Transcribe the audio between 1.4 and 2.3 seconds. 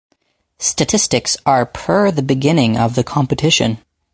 are per the